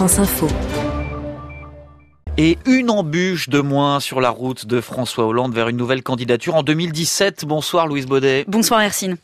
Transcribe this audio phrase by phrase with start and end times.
[0.00, 0.48] France Info.
[2.38, 6.54] Et une embûche de moins sur la route de François Hollande vers une nouvelle candidature
[6.54, 7.44] en 2017.
[7.44, 8.46] Bonsoir Louise Baudet.
[8.48, 9.18] Bonsoir Hercine.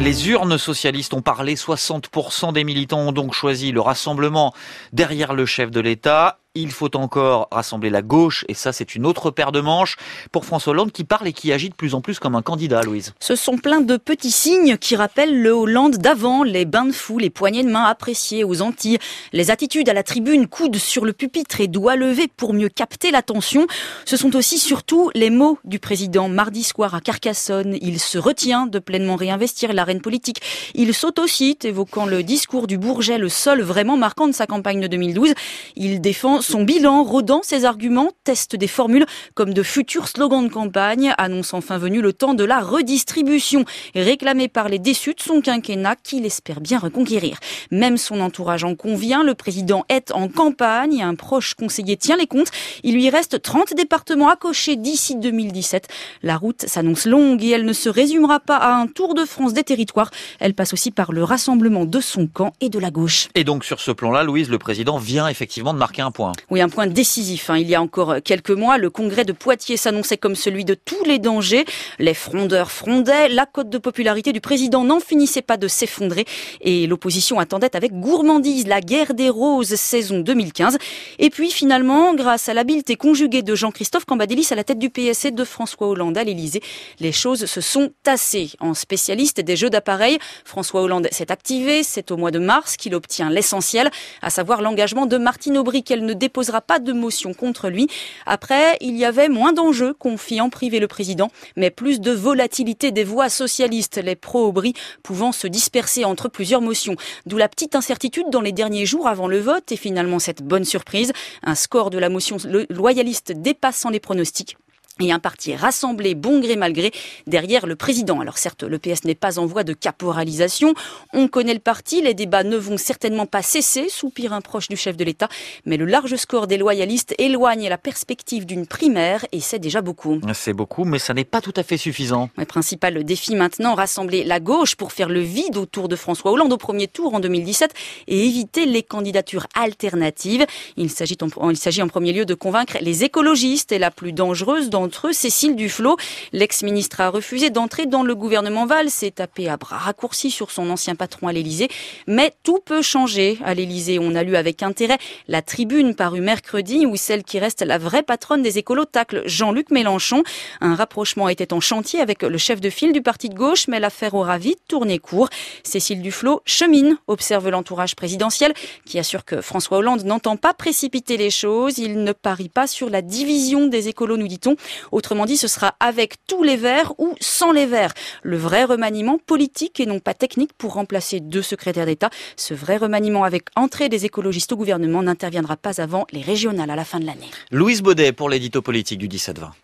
[0.00, 4.54] Les urnes socialistes ont parlé, 60% des militants ont donc choisi le rassemblement
[4.92, 9.06] derrière le chef de l'État il faut encore rassembler la gauche, et ça c'est une
[9.06, 9.96] autre paire de manches
[10.32, 12.82] pour François Hollande qui parle et qui agit de plus en plus comme un candidat,
[12.82, 13.14] Louise.
[13.20, 17.18] Ce sont plein de petits signes qui rappellent le Hollande d'avant, les bains de fou,
[17.18, 18.98] les poignées de main appréciées aux Antilles,
[19.32, 23.10] les attitudes à la tribune, coude sur le pupitre et doigts levés pour mieux capter
[23.10, 23.66] l'attention.
[24.04, 27.78] Ce sont aussi surtout les mots du président mardi soir à Carcassonne.
[27.80, 30.42] Il se retient de pleinement réinvestir l'arène politique.
[30.74, 34.86] Il s'autocite, évoquant le discours du Bourget, le seul vraiment marquant de sa campagne de
[34.86, 35.32] 2012.
[35.76, 40.52] Il défend son bilan, rodant ses arguments, teste des formules comme de futurs slogans de
[40.52, 45.40] campagne, annonce enfin venu le temps de la redistribution, réclamé par les déçus de son
[45.40, 47.38] quinquennat qu'il espère bien reconquérir.
[47.70, 52.26] Même son entourage en convient, le président est en campagne, un proche conseiller tient les
[52.26, 52.50] comptes,
[52.82, 55.88] il lui reste 30 départements à cocher d'ici 2017.
[56.22, 59.54] La route s'annonce longue et elle ne se résumera pas à un tour de France
[59.54, 63.28] des territoires, elle passe aussi par le rassemblement de son camp et de la gauche.
[63.34, 66.31] Et donc sur ce plan-là, Louise, le président vient effectivement de marquer un point.
[66.50, 67.50] Oui, un point décisif.
[67.50, 67.58] Hein.
[67.58, 71.04] Il y a encore quelques mois, le congrès de Poitiers s'annonçait comme celui de tous
[71.04, 71.64] les dangers.
[71.98, 76.24] Les frondeurs frondaient, la cote de popularité du président n'en finissait pas de s'effondrer
[76.60, 80.78] et l'opposition attendait avec gourmandise la guerre des roses saison 2015.
[81.18, 85.30] Et puis finalement, grâce à l'habileté conjuguée de Jean-Christophe Cambadélis à la tête du PSC
[85.30, 86.62] de François Hollande à l'Élysée,
[87.00, 88.50] les choses se sont tassées.
[88.60, 91.82] En spécialiste des jeux d'appareils, François Hollande s'est activé.
[91.82, 96.04] C'est au mois de mars qu'il obtient l'essentiel, à savoir l'engagement de Martine Aubry qu'elle
[96.04, 97.88] ne posera pas de motion contre lui.
[98.26, 102.90] Après, il y avait moins d'enjeux, confie en privé le président, mais plus de volatilité
[102.90, 106.96] des voix socialistes, les pro-Aubry pouvant se disperser entre plusieurs motions.
[107.26, 110.64] D'où la petite incertitude dans les derniers jours avant le vote et finalement cette bonne
[110.64, 112.36] surprise, un score de la motion
[112.70, 114.56] loyaliste dépassant les pronostics
[115.00, 116.92] et un parti rassemblé bon gré mal gré
[117.26, 118.20] derrière le président.
[118.20, 120.74] Alors certes, le PS n'est pas en voie de caporalisation,
[121.12, 124.76] on connaît le parti, les débats ne vont certainement pas cesser, soupire un proche du
[124.76, 125.28] chef de l'État,
[125.64, 130.20] mais le large score des loyalistes éloigne la perspective d'une primaire et c'est déjà beaucoup.
[130.34, 132.28] C'est beaucoup, mais ça n'est pas tout à fait suffisant.
[132.36, 136.52] Le principal défi maintenant, rassembler la gauche pour faire le vide autour de François Hollande
[136.52, 137.72] au premier tour en 2017
[138.08, 140.46] et éviter les candidatures alternatives.
[140.76, 144.81] Il s'agit en, en premier lieu de convaincre les écologistes et la plus dangereuse dans
[145.12, 145.96] Cécile Duflot,
[146.32, 150.70] l'ex-ministre a refusé d'entrer dans le gouvernement Val, s'est tapé à bras raccourcis sur son
[150.70, 151.68] ancien patron à l'Élysée.
[152.06, 153.98] Mais tout peut changer à l'Élysée.
[154.00, 154.98] On a lu avec intérêt
[155.28, 159.70] la tribune parue mercredi où celle qui reste la vraie patronne des écolos tacle Jean-Luc
[159.70, 160.22] Mélenchon.
[160.60, 163.80] Un rapprochement était en chantier avec le chef de file du parti de gauche, mais
[163.80, 165.28] l'affaire aura vite tourné court.
[165.62, 168.52] Cécile Duflot chemine, observe l'entourage présidentiel,
[168.84, 171.78] qui assure que François Hollande n'entend pas précipiter les choses.
[171.78, 174.56] Il ne parie pas sur la division des écolos, nous dit-on.
[174.90, 177.92] Autrement dit, ce sera avec tous les verts ou sans les verts.
[178.22, 182.10] Le vrai remaniement politique et non pas technique pour remplacer deux secrétaires d'État.
[182.36, 186.76] Ce vrai remaniement avec entrée des écologistes au gouvernement n'interviendra pas avant les régionales à
[186.76, 187.30] la fin de l'année.
[187.50, 189.52] Louise Baudet pour l'édito politique du 17-20.